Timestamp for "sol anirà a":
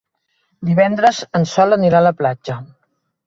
1.53-2.07